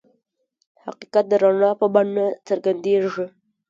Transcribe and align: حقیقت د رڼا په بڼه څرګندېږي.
حقیقت 0.83 1.25
د 1.29 1.33
رڼا 1.43 1.71
په 1.79 1.87
بڼه 1.95 2.27
څرګندېږي. 2.47 3.25